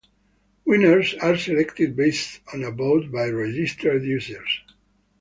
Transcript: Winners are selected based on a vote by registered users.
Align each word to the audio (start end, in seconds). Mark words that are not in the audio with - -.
Winners 0.65 1.13
are 1.21 1.37
selected 1.37 1.95
based 1.95 2.39
on 2.51 2.63
a 2.63 2.71
vote 2.71 3.11
by 3.11 3.29
registered 3.29 4.03
users. 4.03 4.61